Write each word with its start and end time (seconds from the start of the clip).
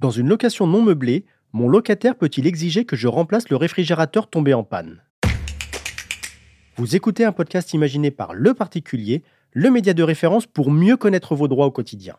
Dans 0.00 0.10
une 0.10 0.28
location 0.28 0.66
non 0.66 0.82
meublée, 0.82 1.26
mon 1.52 1.68
locataire 1.68 2.16
peut-il 2.16 2.46
exiger 2.46 2.84
que 2.84 2.96
je 2.96 3.06
remplace 3.06 3.48
le 3.50 3.56
réfrigérateur 3.56 4.28
tombé 4.28 4.52
en 4.52 4.64
panne? 4.64 5.00
Vous 6.76 6.96
écoutez 6.96 7.24
un 7.24 7.30
podcast 7.30 7.72
imaginé 7.72 8.10
par 8.10 8.34
Le 8.34 8.52
Particulier, 8.54 9.22
le 9.52 9.70
média 9.70 9.94
de 9.94 10.02
référence 10.02 10.46
pour 10.46 10.70
mieux 10.70 10.96
connaître 10.96 11.36
vos 11.36 11.46
droits 11.46 11.66
au 11.66 11.70
quotidien. 11.70 12.16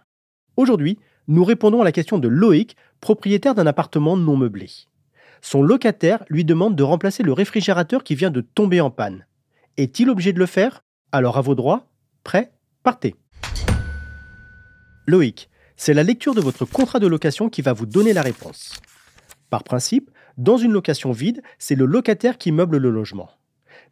Aujourd'hui, 0.55 0.99
nous 1.27 1.43
répondons 1.43 1.81
à 1.81 1.83
la 1.83 1.91
question 1.91 2.19
de 2.19 2.27
Loïc, 2.27 2.77
propriétaire 3.01 3.55
d'un 3.55 3.67
appartement 3.67 4.15
non 4.15 4.37
meublé. 4.37 4.69
Son 5.41 5.61
locataire 5.61 6.23
lui 6.29 6.45
demande 6.45 6.75
de 6.75 6.83
remplacer 6.83 7.23
le 7.23 7.33
réfrigérateur 7.33 8.03
qui 8.03 8.15
vient 8.15 8.31
de 8.31 8.41
tomber 8.41 8.79
en 8.79 8.91
panne. 8.91 9.25
Est-il 9.75 10.09
obligé 10.09 10.31
de 10.31 10.39
le 10.39 10.45
faire? 10.45 10.83
Alors 11.15 11.37
à 11.37 11.41
vos 11.41 11.53
droits, 11.53 11.85
prêt, 12.23 12.51
partez. 12.81 13.13
Loïc, 15.05 15.47
c'est 15.75 15.93
la 15.93 16.01
lecture 16.01 16.33
de 16.33 16.41
votre 16.41 16.65
contrat 16.65 16.97
de 16.97 17.05
location 17.05 17.49
qui 17.49 17.61
va 17.61 17.71
vous 17.71 17.85
donner 17.85 18.13
la 18.13 18.23
réponse. 18.23 18.81
Par 19.51 19.63
principe, 19.63 20.09
dans 20.39 20.57
une 20.57 20.71
location 20.71 21.11
vide, 21.11 21.43
c'est 21.59 21.75
le 21.75 21.85
locataire 21.85 22.39
qui 22.39 22.51
meuble 22.51 22.77
le 22.77 22.89
logement. 22.89 23.29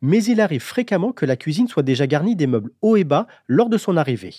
Mais 0.02 0.24
il 0.24 0.42
arrive 0.42 0.64
fréquemment 0.64 1.12
que 1.12 1.28
la 1.28 1.36
cuisine 1.36 1.68
soit 1.68 1.84
déjà 1.84 2.08
garnie 2.08 2.36
des 2.36 2.48
meubles 2.48 2.72
hauts 2.82 2.96
et 2.96 3.04
bas 3.04 3.28
lors 3.46 3.70
de 3.70 3.78
son 3.78 3.98
arrivée. 3.98 4.34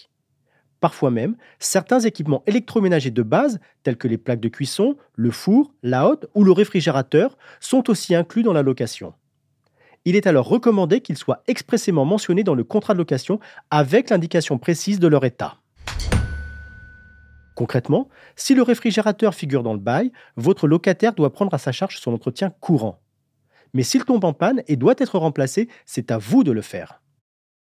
Parfois 0.80 1.12
même, 1.12 1.36
certains 1.60 2.00
équipements 2.00 2.42
électroménagers 2.48 3.12
de 3.12 3.22
base, 3.22 3.60
tels 3.84 3.96
que 3.96 4.08
les 4.08 4.18
plaques 4.18 4.40
de 4.40 4.48
cuisson, 4.48 4.96
le 5.14 5.30
four, 5.30 5.72
la 5.84 6.08
hotte 6.08 6.26
ou 6.34 6.42
le 6.42 6.50
réfrigérateur, 6.50 7.38
sont 7.60 7.88
aussi 7.88 8.16
inclus 8.16 8.42
dans 8.42 8.52
la 8.52 8.62
location. 8.62 9.14
Il 10.04 10.16
est 10.16 10.26
alors 10.26 10.48
recommandé 10.48 11.00
qu'ils 11.00 11.16
soient 11.16 11.42
expressément 11.46 12.04
mentionnés 12.04 12.42
dans 12.42 12.56
le 12.56 12.64
contrat 12.64 12.92
de 12.92 12.98
location 12.98 13.38
avec 13.70 14.10
l'indication 14.10 14.58
précise 14.58 14.98
de 14.98 15.06
leur 15.06 15.24
état. 15.24 15.58
Concrètement, 17.54 18.08
si 18.34 18.54
le 18.54 18.62
réfrigérateur 18.62 19.34
figure 19.34 19.62
dans 19.62 19.74
le 19.74 19.78
bail, 19.78 20.10
votre 20.36 20.66
locataire 20.66 21.12
doit 21.12 21.32
prendre 21.32 21.54
à 21.54 21.58
sa 21.58 21.70
charge 21.70 21.98
son 21.98 22.12
entretien 22.12 22.50
courant. 22.50 23.00
Mais 23.74 23.84
s'il 23.84 24.04
tombe 24.04 24.24
en 24.24 24.32
panne 24.32 24.62
et 24.66 24.76
doit 24.76 24.94
être 24.98 25.18
remplacé, 25.18 25.68
c'est 25.86 26.10
à 26.10 26.18
vous 26.18 26.44
de 26.44 26.50
le 26.50 26.62
faire. 26.62 27.00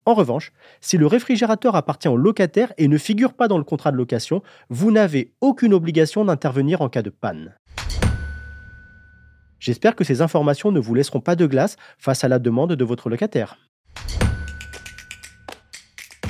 En 0.06 0.14
revanche, 0.14 0.52
si 0.82 0.98
le 0.98 1.08
réfrigérateur 1.08 1.76
appartient 1.76 2.08
au 2.08 2.18
locataire 2.18 2.74
et 2.78 2.88
ne 2.88 2.98
figure 2.98 3.34
pas 3.34 3.48
dans 3.48 3.58
le 3.58 3.64
contrat 3.64 3.92
de 3.92 3.98
location, 3.98 4.44
vous 4.70 4.92
n'avez 4.92 5.34
aucune 5.42 5.74
obligation 5.74 6.26
d'intervenir 6.26 6.82
en 6.82 6.90
cas 6.90 7.02
de 7.02 7.10
panne. 7.10 7.56
J'espère 9.64 9.96
que 9.96 10.04
ces 10.04 10.22
informations 10.22 10.72
ne 10.74 10.82
vous 10.82 10.94
laisseront 10.94 11.22
pas 11.22 11.38
de 11.38 11.46
glace 11.46 11.78
face 11.98 12.26
à 12.26 12.28
la 12.28 12.38
demande 12.38 12.74
de 12.74 12.84
votre 12.84 13.10
locataire. 13.10 13.56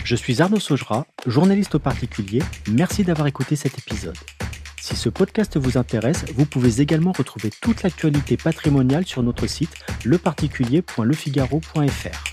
Je 0.04 0.16
suis 0.16 0.40
Arnaud 0.40 0.60
Saugera, 0.60 1.08
journaliste 1.26 1.74
au 1.74 1.80
particulier. 1.80 2.44
Merci 2.72 3.04
d'avoir 3.04 3.26
écouté 3.26 3.56
cet 3.56 3.80
épisode. 3.80 4.14
Si 4.80 4.96
ce 4.96 5.10
podcast 5.10 5.58
vous 5.58 5.80
intéresse, 5.80 6.26
vous 6.36 6.46
pouvez 6.46 6.80
également 6.80 7.12
retrouver 7.12 7.50
toute 7.60 7.82
l'actualité 7.82 8.38
patrimoniale 8.38 9.08
sur 9.08 9.24
notre 9.24 9.48
site 9.48 9.74
leparticulier.lefigaro.fr. 10.06 12.33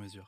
mesure. 0.00 0.26